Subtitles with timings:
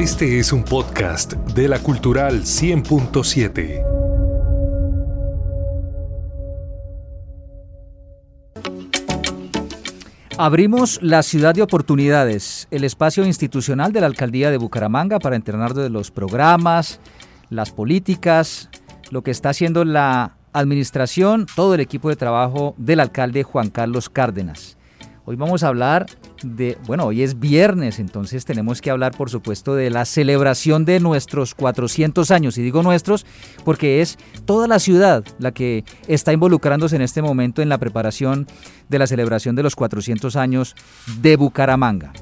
[0.00, 3.84] Este es un podcast de la Cultural 100.7.
[10.38, 15.74] Abrimos la ciudad de oportunidades, el espacio institucional de la alcaldía de Bucaramanga para entrenar
[15.74, 16.98] de los programas,
[17.50, 18.70] las políticas,
[19.10, 24.08] lo que está haciendo la administración, todo el equipo de trabajo del alcalde Juan Carlos
[24.08, 24.78] Cárdenas.
[25.30, 26.06] Hoy vamos a hablar
[26.42, 30.98] de, bueno, hoy es viernes, entonces tenemos que hablar, por supuesto, de la celebración de
[30.98, 32.58] nuestros 400 años.
[32.58, 33.24] Y digo nuestros
[33.64, 38.48] porque es toda la ciudad la que está involucrándose en este momento en la preparación
[38.88, 40.74] de la celebración de los 400 años
[41.20, 42.12] de Bucaramanga.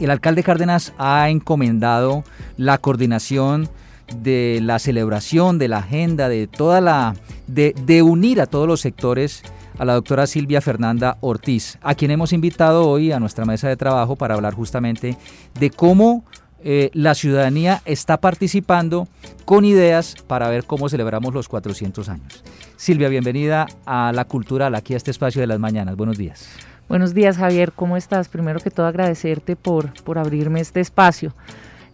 [0.00, 2.24] El alcalde Cárdenas ha encomendado
[2.56, 3.68] la coordinación
[4.12, 7.14] de la celebración, de la agenda, de toda la.
[7.46, 9.44] de, de unir a todos los sectores
[9.78, 13.76] a la doctora Silvia Fernanda Ortiz, a quien hemos invitado hoy a nuestra mesa de
[13.76, 15.16] trabajo para hablar justamente
[15.58, 16.24] de cómo
[16.62, 19.06] eh, la ciudadanía está participando
[19.44, 22.42] con ideas para ver cómo celebramos los 400 años.
[22.76, 25.96] Silvia, bienvenida a La Cultural, aquí a este espacio de las mañanas.
[25.96, 26.48] Buenos días.
[26.88, 27.72] Buenos días, Javier.
[27.72, 28.28] ¿Cómo estás?
[28.28, 31.34] Primero que todo, agradecerte por, por abrirme este espacio.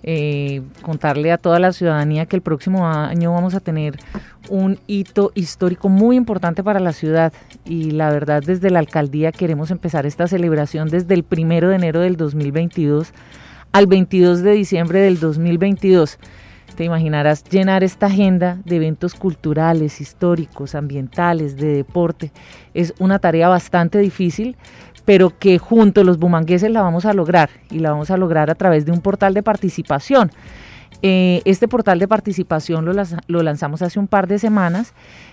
[0.03, 3.99] Eh, contarle a toda la ciudadanía que el próximo año vamos a tener
[4.49, 7.35] un hito histórico muy importante para la ciudad
[7.67, 12.01] y la verdad desde la alcaldía queremos empezar esta celebración desde el primero de enero
[12.01, 13.13] del 2022
[13.73, 16.19] al 22 de diciembre del 2022.
[16.77, 22.33] Te imaginarás llenar esta agenda de eventos culturales, históricos, ambientales, de deporte.
[22.73, 24.57] Es una tarea bastante difícil,
[25.05, 28.51] pero que junto a los bumangueses la vamos a lograr y la vamos a lograr
[28.51, 30.31] a través de un portal de participación.
[31.03, 34.93] Eh, este portal de participación lo, lanzamos hace un par de semanas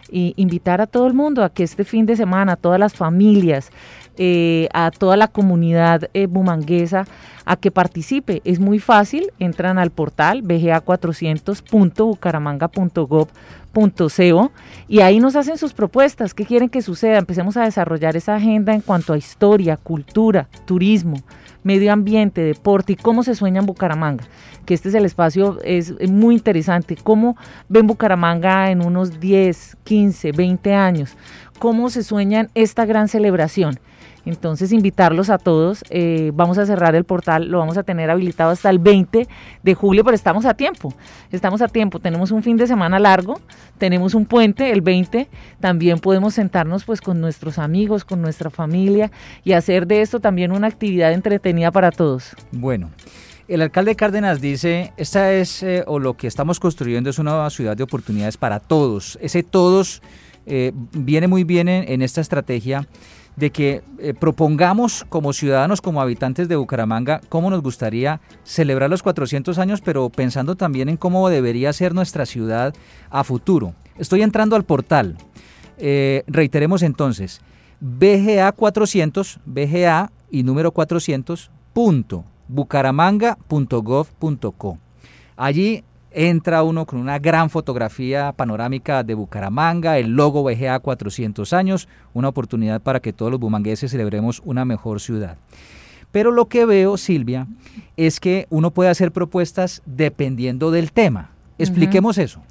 [0.09, 3.71] y invitar a todo el mundo a que este fin de semana, todas las familias,
[4.17, 7.05] eh, a toda la comunidad eh, bumanguesa,
[7.45, 8.41] a que participe.
[8.43, 13.27] Es muy fácil, entran al portal bga400.bucaramanga.gov.co
[14.87, 17.17] y ahí nos hacen sus propuestas, qué quieren que suceda.
[17.17, 21.21] Empecemos a desarrollar esa agenda en cuanto a historia, cultura, turismo,
[21.63, 24.23] medio ambiente, deporte y cómo se sueña en Bucaramanga,
[24.65, 27.37] que este es el espacio, es muy interesante, cómo
[27.69, 31.15] ven Bucaramanga en unos 10, 15, 20 años,
[31.59, 33.79] cómo se sueña esta gran celebración.
[34.27, 35.83] Entonces, invitarlos a todos.
[35.89, 39.27] Eh, vamos a cerrar el portal, lo vamos a tener habilitado hasta el 20
[39.63, 40.93] de julio, pero estamos a tiempo.
[41.31, 41.99] Estamos a tiempo.
[41.99, 43.39] Tenemos un fin de semana largo,
[43.77, 45.27] tenemos un puente el 20.
[45.59, 49.11] También podemos sentarnos pues con nuestros amigos, con nuestra familia
[49.43, 52.35] y hacer de esto también una actividad entretenida para todos.
[52.51, 52.91] Bueno.
[53.47, 57.77] El alcalde Cárdenas dice, esta es, eh, o lo que estamos construyendo es una ciudad
[57.77, 59.17] de oportunidades para todos.
[59.21, 60.01] Ese todos
[60.45, 62.85] eh, viene muy bien en esta estrategia
[63.37, 69.03] de que eh, propongamos como ciudadanos, como habitantes de Bucaramanga, cómo nos gustaría celebrar los
[69.03, 72.73] 400 años, pero pensando también en cómo debería ser nuestra ciudad
[73.11, 73.75] a futuro.
[73.97, 75.17] Estoy entrando al portal.
[75.77, 77.41] Eh, reiteremos entonces,
[77.79, 84.79] BGA 400, BGA y número 400, punto, bucaramanga.gov.co.
[85.35, 85.83] Allí
[86.17, 92.29] entra uno con una gran fotografía panorámica de Bucaramanga, el logo BGA 400 años, una
[92.29, 95.37] oportunidad para que todos los bumangueses celebremos una mejor ciudad.
[96.11, 97.45] Pero lo que veo, Silvia,
[97.97, 101.29] es que uno puede hacer propuestas dependiendo del tema.
[101.59, 102.41] Expliquemos eso.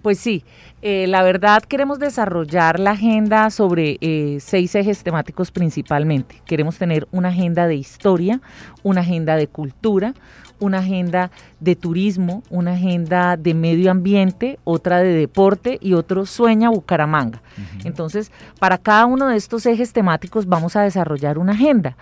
[0.00, 0.42] Pues sí,
[0.80, 6.40] eh, la verdad queremos desarrollar la agenda sobre eh, seis ejes temáticos principalmente.
[6.46, 8.40] Queremos tener una agenda de historia,
[8.82, 10.14] una agenda de cultura,
[10.62, 11.30] una agenda
[11.60, 17.42] de turismo, una agenda de medio ambiente, otra de deporte y otro sueña Bucaramanga.
[17.84, 21.96] Entonces, para cada uno de estos ejes temáticos vamos a desarrollar una agenda.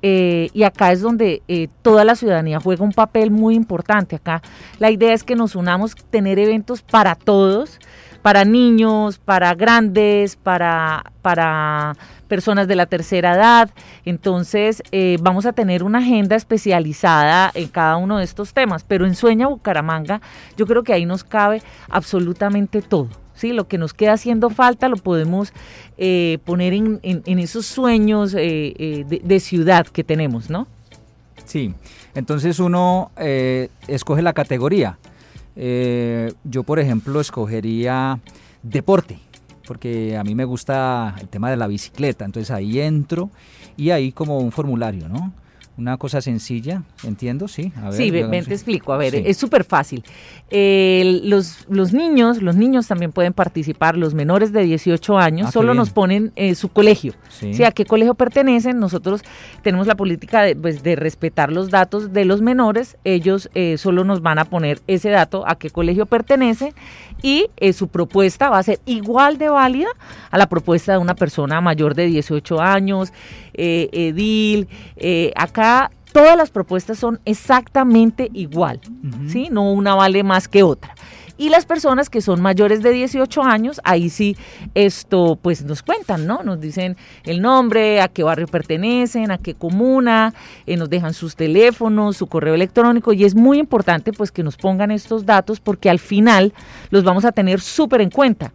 [0.00, 4.16] Eh, y acá es donde eh, toda la ciudadanía juega un papel muy importante.
[4.16, 4.42] Acá
[4.78, 7.78] la idea es que nos unamos, tener eventos para todos,
[8.22, 11.94] para niños, para grandes, para, para
[12.28, 13.70] personas de la tercera edad.
[14.04, 18.84] Entonces, eh, vamos a tener una agenda especializada en cada uno de estos temas.
[18.84, 20.20] Pero en Sueña Bucaramanga,
[20.56, 23.08] yo creo que ahí nos cabe absolutamente todo.
[23.34, 23.52] ¿sí?
[23.52, 25.52] Lo que nos queda haciendo falta lo podemos
[25.96, 27.00] eh, poner en,
[27.38, 30.66] esos sueños eh, de, ciudad que tenemos, ¿no?
[31.44, 31.74] Sí,
[32.14, 33.10] entonces uno
[33.86, 34.98] escoge la categoría.
[36.44, 38.20] Yo, por ejemplo, escogería
[38.62, 39.18] deporte
[39.68, 43.30] porque a mí me gusta el tema de la bicicleta, entonces ahí entro
[43.76, 45.34] y ahí como un formulario, ¿no?
[45.78, 47.72] Una cosa sencilla, entiendo, sí.
[47.76, 48.92] A ver, sí, ven, te explico.
[48.92, 50.02] A ver, es súper fácil.
[50.50, 55.74] los, los niños, los niños también pueden participar, los menores de 18 años, ah, solo
[55.74, 57.14] nos ponen eh, su colegio.
[57.28, 57.62] Sí.
[57.62, 58.80] a qué colegio pertenecen.
[58.80, 59.22] Nosotros
[59.62, 62.96] tenemos la política de, pues, de respetar los datos de los menores.
[63.04, 66.74] Ellos eh, solo nos van a poner ese dato, a qué colegio pertenece
[67.22, 69.88] y eh, su propuesta va a ser igual de válida
[70.32, 73.12] a la propuesta de una persona mayor de 18 años,
[73.52, 74.68] edil.
[75.34, 75.67] acá
[76.12, 78.80] todas las propuestas son exactamente igual,
[79.28, 79.48] ¿sí?
[79.50, 80.94] No una vale más que otra.
[81.40, 84.36] Y las personas que son mayores de 18 años, ahí sí,
[84.74, 86.42] esto pues nos cuentan, ¿no?
[86.42, 90.34] Nos dicen el nombre, a qué barrio pertenecen, a qué comuna,
[90.66, 94.56] eh, nos dejan sus teléfonos, su correo electrónico y es muy importante pues que nos
[94.56, 96.52] pongan estos datos porque al final
[96.90, 98.52] los vamos a tener súper en cuenta.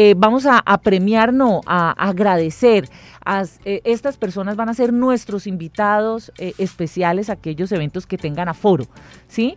[0.00, 2.88] Eh, vamos a, premiar, no, a, agradecer.
[3.24, 8.16] A, eh, estas personas van a ser nuestros invitados eh, especiales a aquellos eventos que
[8.16, 8.86] tengan aforo,
[9.26, 9.56] ¿sí?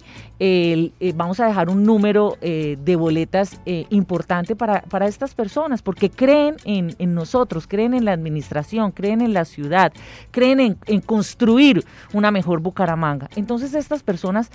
[1.14, 3.62] vamos a dejar un número de boletas
[3.92, 9.22] importante para, para, estas personas porque creen en, en, nosotros, creen en la administración, creen
[9.22, 9.94] en la ciudad,
[10.32, 13.30] creen en, en construir una mejor Bucaramanga.
[13.36, 14.50] Entonces estas personas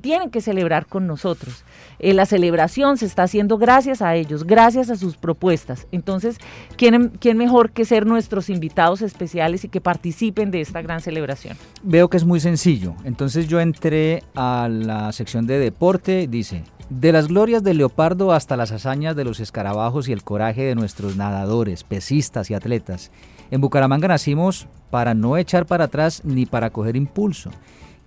[0.00, 1.64] tienen que celebrar con nosotros.
[2.00, 5.86] la celebración se está haciendo gracias a ellos, gracias a sus propuestas.
[5.92, 6.38] Entonces,
[6.76, 11.56] ¿quién, ¿quién mejor que ser nuestros invitados especiales y que participen de esta gran celebración?
[11.82, 12.94] Veo que es muy sencillo.
[13.04, 16.64] Entonces yo entré a la sección de deporte, dice,
[17.00, 20.74] de las glorias del leopardo hasta las hazañas de los escarabajos y el coraje de
[20.74, 23.10] nuestros nadadores, pesistas y atletas.
[23.50, 27.50] En Bucaramanga nacimos para no echar para atrás ni para coger impulso.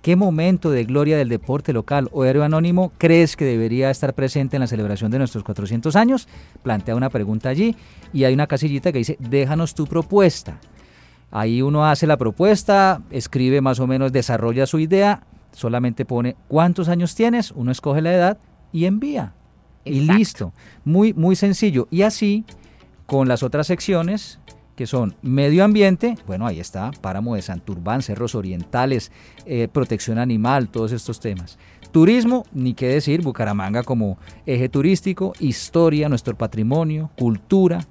[0.06, 4.56] ¿Qué momento de gloria del deporte local o héroe anónimo crees que debería estar presente
[4.56, 6.28] en la celebración de nuestros 400 años?
[6.62, 7.76] Plantea una pregunta allí
[8.14, 10.60] y hay una casillita que dice, déjanos tu propuesta.
[11.32, 16.88] Ahí uno hace la propuesta, escribe más o menos, desarrolla su idea, solamente pone cuántos
[16.88, 18.38] años tienes, uno escoge la edad
[18.72, 19.34] y envía.
[19.84, 20.54] Y listo.
[20.84, 21.88] Muy, muy sencillo.
[21.90, 22.46] Y así,
[23.08, 24.40] con las otras secciones,
[24.76, 29.12] que son medio ambiente, bueno, ahí está, páramo de Santurbán, cerros orientales,
[29.46, 31.58] eh, protección animal, todos estos temas.
[31.92, 37.86] Turismo, ni qué decir, Bucaramanga como eje turístico, historia, nuestro patrimonio, cultura.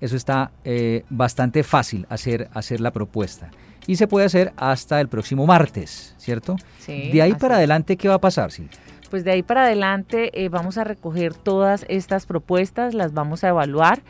[0.00, 3.50] Eso está eh, bastante fácil hacer, hacer la propuesta.
[3.86, 6.56] Y se puede hacer hasta el próximo martes, ¿cierto?
[6.80, 8.76] Sí, de ahí para adelante, ¿qué va a pasar, Silvia?
[9.10, 13.48] Pues de ahí para adelante eh, vamos a recoger todas estas propuestas, las vamos a
[13.48, 14.00] evaluar.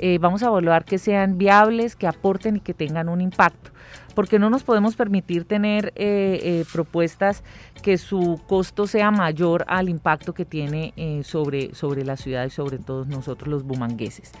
[0.00, 3.70] Eh, vamos a evaluar que sean viables, que aporten y que tengan un impacto,
[4.14, 7.42] porque no nos podemos permitir tener eh, propuestas
[7.82, 10.94] que su costo sea mayor al impacto que tiene
[11.24, 14.32] sobre, sobre la ciudad y sobre todos nosotros los bumangueses.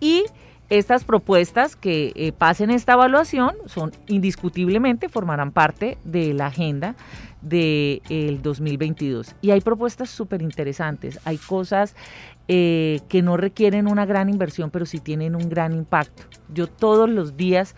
[0.00, 0.24] Y
[0.70, 6.96] estas propuestas que pasen esta evaluación son indiscutiblemente formarán parte de la agenda
[7.42, 9.34] del 2022.
[9.42, 11.94] Y hay propuestas súper interesantes, hay cosas
[12.46, 16.24] eh, que no requieren una gran inversión, pero sí tienen un gran impacto.
[16.52, 17.74] Yo todos los días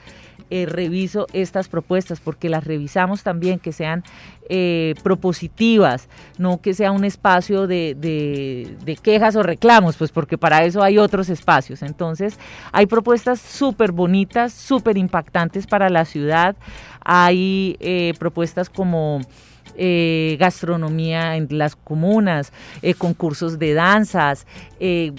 [0.50, 4.02] eh, reviso estas propuestas porque las revisamos también, que sean
[4.48, 10.64] eh, propositivas, no que sea un espacio de, de, quejas o reclamos, pues porque para
[10.64, 11.82] eso hay otros espacios.
[11.82, 12.36] Entonces,
[12.72, 16.56] hay propuestas súper bonitas, súper impactantes para la ciudad.
[17.04, 19.20] Hay propuestas como
[19.78, 22.52] eh, gastronomía en las comunas,
[22.82, 24.46] eh, concursos de danzas,
[24.80, 25.12] eh,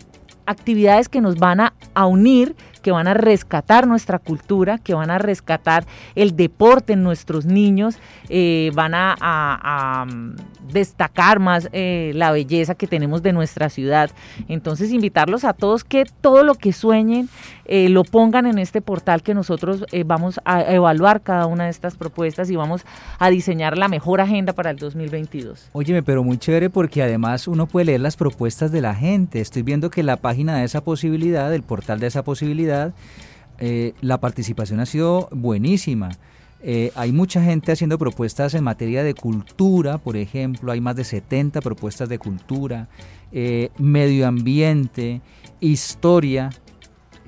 [0.46, 5.18] actividades que nos van a, unir, que van a rescatar nuestra cultura, que van a
[5.18, 8.00] rescatar el deporte en nuestros niños,
[8.74, 10.06] van a,
[10.72, 14.12] destacar más la belleza que tenemos de nuestra ciudad.
[14.48, 17.30] Entonces, invitarlos a todos que todo lo que sueñen
[17.66, 21.70] eh, lo pongan en este portal que nosotros eh, vamos a evaluar cada una de
[21.70, 22.86] estas propuestas y vamos
[23.20, 25.70] a diseñar la mejor agenda para el 2022.
[25.74, 29.42] Óyeme, pero muy chévere porque además uno puede leer las propuestas de la gente.
[29.42, 32.94] Estoy viendo que la página de esa posibilidad, el portal de esa posibilidad,
[33.60, 36.10] eh, la participación ha sido buenísima.
[36.96, 41.62] Hay mucha gente haciendo propuestas en materia de cultura, por ejemplo, hay más de 70
[41.62, 42.90] propuestas de cultura,
[43.78, 45.22] medio ambiente,
[45.62, 46.50] historia,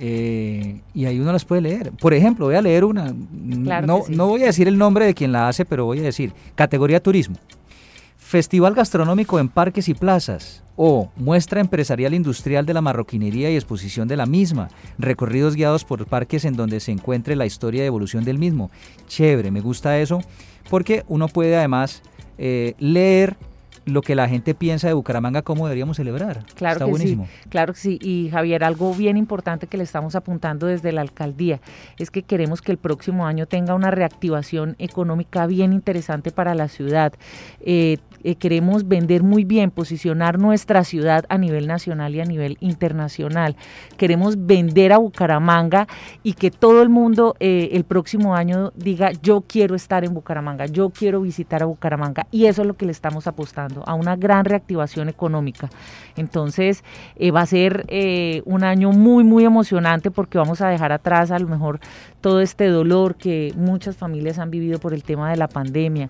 [0.01, 1.91] eh, y ahí uno las puede leer.
[1.91, 5.31] Por ejemplo, voy a leer una, no, no voy a decir el nombre de quien
[5.31, 7.36] la hace, pero voy a decir, categoría turismo.
[8.29, 10.62] Festival gastronómico en parques y plazas.
[10.75, 14.69] O muestra empresarial industrial de la marroquinería y exposición de la misma.
[15.00, 18.69] Recorridos guiados por parques en donde se encuentre la historia de evolución del mismo.
[19.07, 20.21] Chévere, me gusta eso
[20.69, 22.03] porque uno puede además
[22.38, 23.36] eh, leer
[23.86, 26.43] lo que la gente piensa de Bucaramanga, cómo deberíamos celebrar.
[26.55, 27.25] Claro Está que buenísimo.
[27.25, 28.00] sí, claro que sí.
[28.01, 31.59] Y Javier, algo bien importante que le estamos apuntando desde la alcaldía
[31.98, 36.67] es que queremos que el próximo año tenga una reactivación económica bien interesante para la
[36.67, 37.13] ciudad.
[37.62, 42.57] Eh, eh, queremos vender muy bien, posicionar nuestra ciudad a nivel nacional y a nivel
[42.59, 43.55] internacional.
[43.98, 45.88] Queremos vender a Bucaramanga
[46.21, 50.65] y que todo el mundo eh, el próximo año diga yo quiero estar en Bucaramanga,
[50.65, 54.15] yo quiero visitar a Bucaramanga y eso es lo que le estamos apostando, a una
[54.15, 55.69] gran reactivación económica.
[56.15, 56.83] Entonces
[57.15, 57.86] eh, va a ser
[58.45, 61.79] un año muy, muy emocionante porque vamos a dejar atrás a lo mejor
[62.21, 66.09] todo este dolor que muchas familias han vivido por el tema de la pandemia,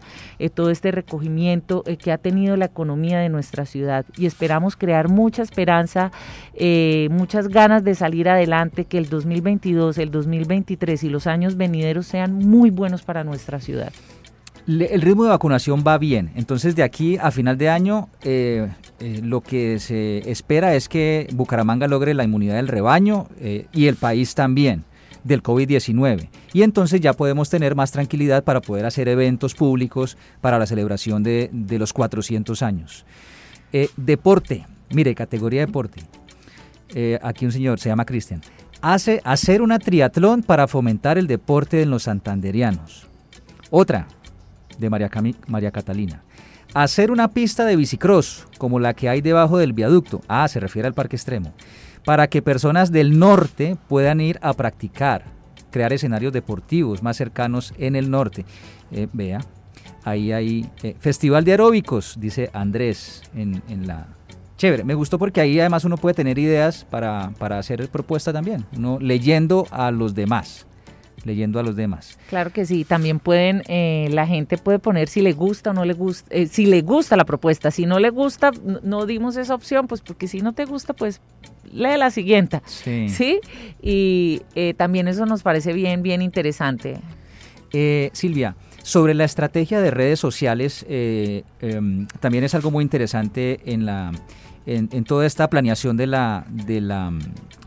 [0.56, 5.44] todo este recogimiento que ha tenido la economía de nuestra ciudad y esperamos crear mucha
[5.44, 6.12] esperanza,
[6.54, 12.08] eh, muchas ganas de salir adelante, que el 2022, el 2023 y los años venideros
[12.08, 13.92] sean muy buenos para nuestra ciudad.
[14.68, 19.20] El ritmo de vacunación va bien, entonces de aquí a final de año eh, eh,
[19.24, 23.28] lo que se espera es que Bucaramanga logre la inmunidad del rebaño
[23.72, 24.86] y el país también
[25.24, 26.30] del COVID-19.
[26.54, 31.24] Y entonces ya podemos tener más tranquilidad para poder hacer eventos públicos para la celebración
[31.24, 31.50] de,
[31.80, 33.06] los 400 años.
[33.74, 36.02] Eh, deporte, mire, categoría deporte.
[36.96, 38.42] Eh, aquí un señor, se llama Cristian.
[38.82, 43.08] Hace hacer una triatlón para fomentar el deporte en los santanderianos.
[43.70, 44.08] Otra,
[44.80, 46.24] de María, Catalina.
[46.74, 50.22] Hacer una pista de bicicross, como la que hay debajo del viaducto.
[50.28, 51.54] Ah, se refiere al parque extremo
[52.06, 55.26] para que personas del norte puedan ir a practicar,
[55.72, 58.46] crear escenarios deportivos más cercanos en el norte.
[58.92, 59.40] Eh, vea,
[60.04, 64.08] ahí hay eh, Festival de Aeróbicos, dice Andrés en, la...
[64.58, 68.66] Chévere, me gustó porque ahí además uno puede tener ideas para, para hacer propuestas también,
[68.76, 70.66] uno leyendo a los demás
[71.26, 72.18] leyendo a los demás.
[72.30, 75.86] Claro que sí, también pueden, eh, la gente puede poner si le gusta o no
[75.86, 78.52] le gusta, si le gusta la propuesta, si no le gusta,
[78.84, 81.22] no dimos esa opción, pues porque si no te gusta, pues
[81.72, 82.62] lee la siguiente.
[82.66, 83.40] Sí.
[83.82, 86.98] Y eh, también eso nos parece bien, bien interesante.
[87.72, 93.60] Eh, Silvia, sobre la estrategia de redes sociales, eh, em, también es algo muy interesante
[93.66, 94.12] en la
[94.66, 97.12] en, toda esta planeación de la de la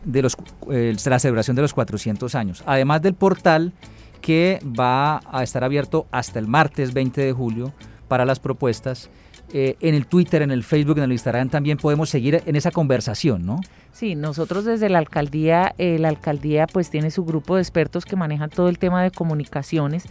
[0.05, 2.63] de los la celebración de los 400 años.
[2.65, 3.73] Además del portal
[4.21, 7.73] que va a estar abierto hasta el martes 20 de julio
[8.07, 9.09] para las propuestas.
[9.51, 13.45] en el Twitter, en el Facebook, en el Instagram también podemos seguir en esa conversación,
[13.45, 13.59] ¿no?
[13.93, 18.15] Sí, nosotros desde la alcaldía, eh, la alcaldía pues tiene su grupo de expertos que
[18.15, 20.05] manejan todo el tema de comunicaciones.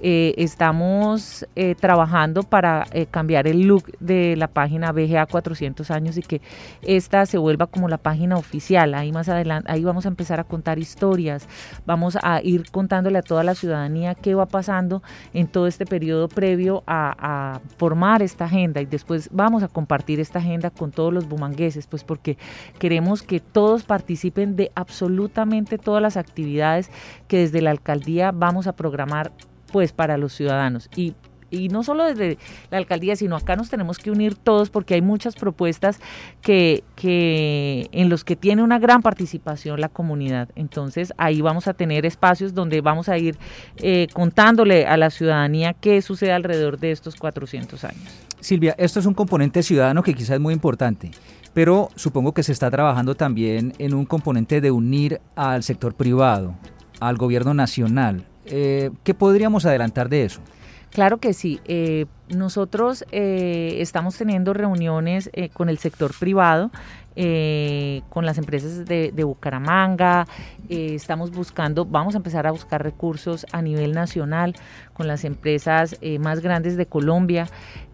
[0.00, 6.22] Eh, estamos eh, trabajando para cambiar el look de la página BGA 400 años y
[6.22, 6.40] que
[6.80, 8.94] esta se vuelva como la página oficial.
[8.94, 11.46] Ahí más adelante, ahí vamos a empezar a contar historias,
[11.84, 15.02] vamos a ir contándole a toda la ciudadanía qué va pasando
[15.34, 20.20] en todo este periodo previo a, a formar esta agenda y después vamos a compartir
[20.20, 22.38] esta agenda con todos los bumangueses, pues porque
[22.78, 26.90] queremos que todos participen de absolutamente todas las actividades
[27.28, 29.32] que desde la alcaldía vamos a programar
[29.72, 31.14] pues para los ciudadanos y
[31.50, 32.38] y no solo desde
[32.70, 36.00] la alcaldía, sino acá nos tenemos que unir todos porque hay muchas propuestas
[36.42, 40.48] que, que en los que tiene una gran participación la comunidad.
[40.54, 43.38] Entonces ahí vamos a tener espacios donde vamos a ir
[43.76, 48.26] eh, contándole a la ciudadanía qué sucede alrededor de estos 400 años.
[48.40, 51.10] Silvia, esto es un componente ciudadano que quizás es muy importante
[51.56, 56.54] pero supongo que se está trabajando también en un componente de unir al sector privado,
[57.00, 58.26] al gobierno nacional.
[58.44, 60.42] Eh, ¿Qué podríamos adelantar de eso?
[60.90, 61.58] Claro que sí.
[61.64, 66.70] Eh, nosotros eh, estamos teniendo reuniones con el sector privado,
[67.14, 70.26] con las empresas de, de Bucaramanga.
[70.68, 74.54] estamos buscando, vamos a empezar a buscar recursos a nivel nacional
[74.92, 77.48] con las empresas más grandes de Colombia.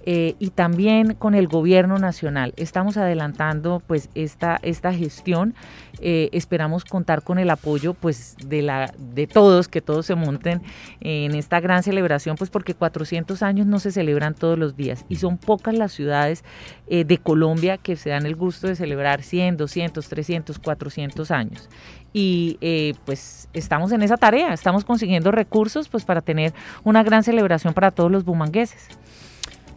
[0.05, 2.53] Eh, y también con el gobierno nacional.
[2.57, 5.55] Estamos adelantando pues esta, esta gestión.
[6.01, 10.61] Eh, esperamos contar con el apoyo pues de, la, de todos, que todos se monten
[11.01, 15.17] en esta gran celebración, pues porque 400 años no se celebran todos los días y
[15.17, 16.43] son pocas las ciudades
[16.89, 21.69] eh, de Colombia que se dan el gusto de celebrar 100, 200, 300, 400 años
[22.15, 22.59] y
[23.07, 26.53] pues estamos en esa tarea, estamos consiguiendo recursos pues para tener
[26.85, 28.89] una gran celebración para todos los bumangueses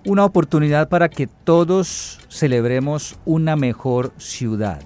[0.05, 4.83] una oportunidad para que todos celebremos una mejor ciudad.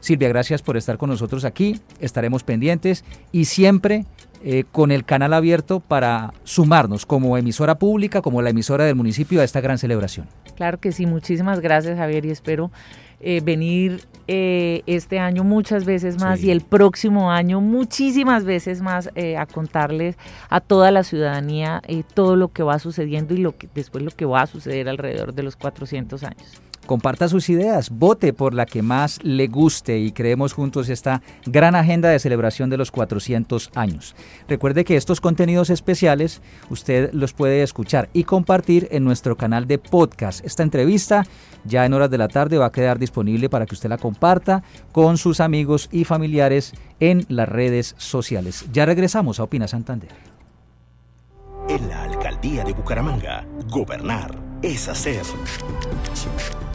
[0.00, 1.80] Silvia, gracias por estar con nosotros aquí.
[2.00, 4.04] Estaremos pendientes y siempre
[4.44, 9.40] eh, con el canal abierto para sumarnos como emisora pública, como la emisora del municipio
[9.40, 10.28] a esta gran celebración.
[10.54, 12.70] Claro que sí, muchísimas gracias Javier y espero
[13.20, 19.10] eh, venir eh, este año muchas veces más y el próximo año muchísimas veces más
[19.38, 20.16] a contarles
[20.48, 21.80] a toda la ciudadanía
[22.14, 25.32] todo lo que va sucediendo y lo que después lo que va a suceder alrededor
[25.32, 26.65] de los 400 años.
[26.86, 31.74] Comparta sus ideas, vote por la que más le guste y creemos juntos esta gran
[31.74, 34.14] agenda de celebración de los 400 años.
[34.48, 39.78] Recuerde que estos contenidos especiales usted los puede escuchar y compartir en nuestro canal de
[39.78, 40.44] podcast.
[40.44, 41.26] Esta entrevista
[41.64, 44.62] ya en horas de la tarde va a quedar disponible para que usted la comparta
[44.92, 48.64] con sus amigos y familiares en las redes sociales.
[48.72, 50.10] Ya regresamos a Opina Santander.
[51.68, 55.22] En la alcaldía de Bucaramanga, gobernar es hacer.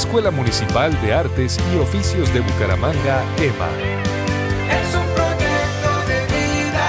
[0.00, 3.68] Escuela Municipal de Artes y Oficios de Bucaramanga, EMA.
[4.70, 6.88] Es un proyecto de vida.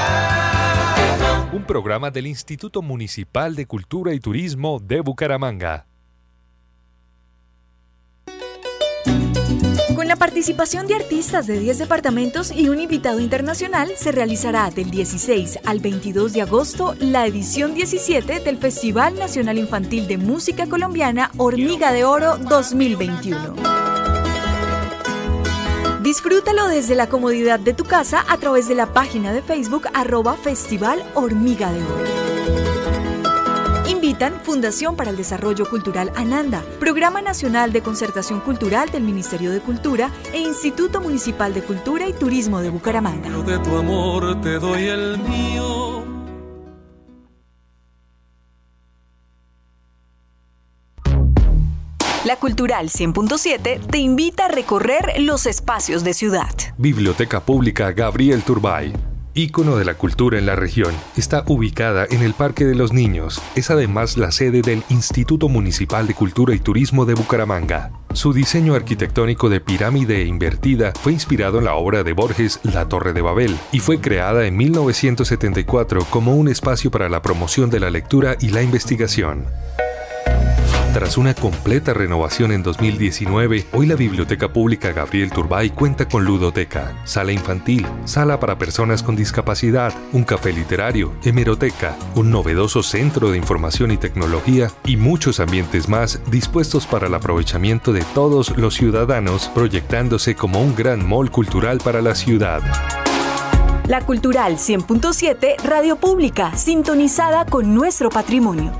[1.51, 5.90] Un programa del Instituto Municipal de Cultura y Turismo de Bucaramanga.
[10.11, 15.59] La participación de artistas de 10 departamentos y un invitado internacional, se realizará del 16
[15.63, 21.93] al 22 de agosto la edición 17 del Festival Nacional Infantil de Música Colombiana Hormiga
[21.93, 23.55] de Oro 2021.
[26.03, 30.35] Disfrútalo desde la comodidad de tu casa a través de la página de Facebook arroba
[30.35, 32.30] Festival Hormiga de Oro.
[34.21, 39.61] Invitan Fundación para el Desarrollo Cultural ANANDA, Programa Nacional de Concertación Cultural del Ministerio de
[39.61, 43.29] Cultura e Instituto Municipal de Cultura y Turismo de Bucaramanga.
[43.29, 46.05] De tu amor te doy el mío.
[52.23, 56.53] La Cultural 100.7 te invita a recorrer los espacios de ciudad.
[56.77, 58.93] Biblioteca Pública Gabriel Turbay
[59.33, 63.41] ícono de la cultura en la región, está ubicada en el Parque de los Niños.
[63.55, 67.91] Es además la sede del Instituto Municipal de Cultura y Turismo de Bucaramanga.
[68.13, 73.13] Su diseño arquitectónico de pirámide invertida fue inspirado en la obra de Borges La Torre
[73.13, 77.89] de Babel y fue creada en 1974 como un espacio para la promoción de la
[77.89, 79.45] lectura y la investigación.
[80.93, 87.01] Tras una completa renovación en 2019, hoy la Biblioteca Pública Gabriel Turbay cuenta con ludoteca,
[87.05, 93.37] sala infantil, sala para personas con discapacidad, un café literario, hemeroteca, un novedoso centro de
[93.37, 99.49] información y tecnología y muchos ambientes más dispuestos para el aprovechamiento de todos los ciudadanos,
[99.55, 102.61] proyectándose como un gran mall cultural para la ciudad.
[103.87, 108.73] La Cultural 100.7 Radio Pública, sintonizada con nuestro patrimonio.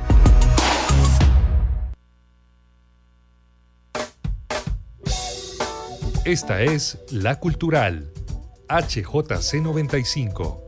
[6.23, 8.13] Esta es La Cultural,
[8.69, 10.61] HJC 95,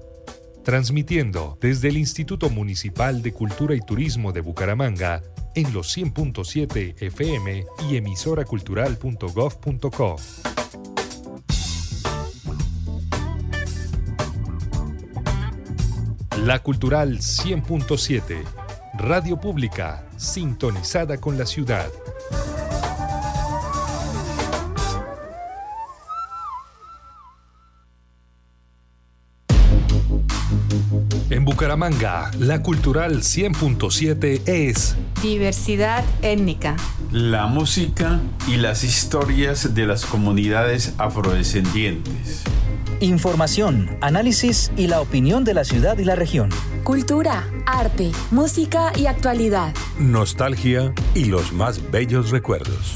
[0.63, 5.21] transmitiendo desde el Instituto Municipal de Cultura y Turismo de Bucaramanga
[5.53, 10.15] en los 100.7 FM y emisoracultural.gov.co.
[16.43, 18.43] La Cultural 100.7,
[18.95, 21.91] Radio Pública, sintonizada con la ciudad.
[31.33, 36.75] En Bucaramanga, la Cultural 100.7 es Diversidad étnica.
[37.11, 42.43] La música y las historias de las comunidades afrodescendientes.
[42.99, 46.51] Información, análisis y la opinión de la ciudad y la región.
[46.83, 49.73] Cultura, arte, música y actualidad.
[49.97, 52.93] Nostalgia y los más bellos recuerdos.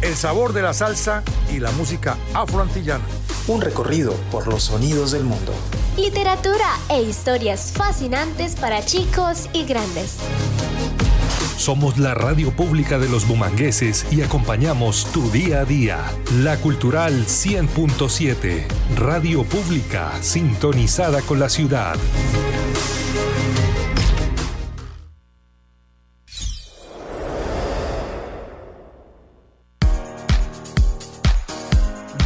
[0.00, 3.19] El sabor de la salsa y la música afroantillana.
[3.50, 5.52] Un recorrido por los sonidos del mundo.
[5.96, 10.18] Literatura e historias fascinantes para chicos y grandes.
[11.56, 15.98] Somos la radio pública de los bumangueses y acompañamos tu día a día.
[16.36, 21.96] La Cultural 100.7, radio pública sintonizada con la ciudad.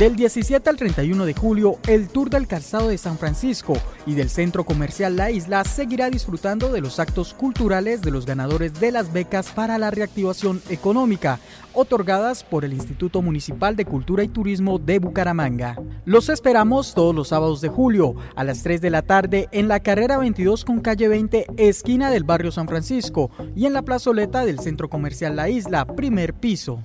[0.04, 3.72] Del 17 al 31 de julio, el Tour del Calzado de San Francisco
[4.04, 8.78] y del Centro Comercial La Isla seguirá disfrutando de los actos culturales de los ganadores
[8.78, 11.40] de las becas para la reactivación económica,
[11.72, 15.80] otorgadas por el Instituto Municipal de Cultura y Turismo de Bucaramanga.
[16.04, 19.80] Los esperamos todos los sábados de julio a las 3 de la tarde en la
[19.80, 24.60] carrera 22 con calle 20, esquina del barrio San Francisco, y en la plazoleta del
[24.60, 26.84] Centro Comercial La Isla, primer piso.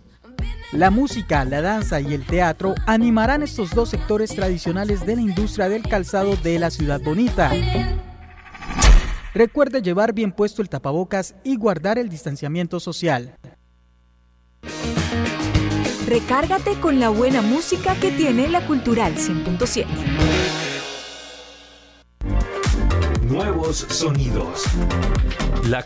[0.71, 5.69] La música, la danza y el teatro animarán estos dos sectores tradicionales de la industria
[5.69, 7.51] del calzado de la ciudad bonita.
[9.33, 13.35] Recuerde llevar bien puesto el tapabocas y guardar el distanciamiento social.
[16.07, 19.85] Recárgate con la buena música que tiene la Cultural 100.7.
[23.29, 24.63] Nuevos sonidos.
[25.67, 25.83] La